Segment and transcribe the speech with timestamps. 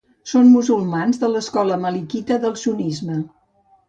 [0.29, 3.19] Són musulmans de l'escola malikita del sunnisme.